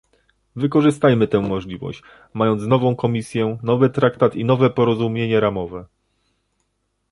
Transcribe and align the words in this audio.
Wykorzystajmy 0.55 1.27
tę 1.27 1.39
możliwość, 1.39 2.03
mając 2.33 2.63
nową 2.67 2.95
Komisję, 2.95 3.57
nowy 3.63 3.89
traktat 3.89 4.35
i 4.35 4.45
nowe 4.45 4.69
porozumienie 4.69 5.39
ramowe 5.39 5.85